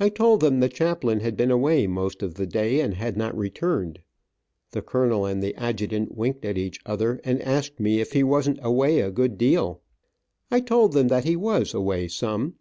[0.00, 3.38] I told them the chaplain had been away most of the day, and had not
[3.38, 4.00] returned.
[4.72, 8.54] The colonel and the adjutant winked at each other, and asked me if he wasn
[8.56, 9.80] t away a good deal.
[10.50, 12.56] I told them that he was away some.